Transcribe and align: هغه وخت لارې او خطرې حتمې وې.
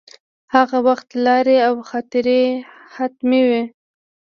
هغه 0.55 0.77
وخت 0.87 1.09
لارې 1.25 1.57
او 1.67 1.75
خطرې 1.89 2.41
حتمې 2.95 3.41
وې. 3.49 3.63